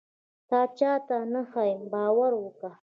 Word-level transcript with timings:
تا 0.49 0.59
چاته 0.77 1.17
نه 1.33 1.41
ښيم 1.51 1.79
باور 1.91 2.31
وکه. 2.37 2.69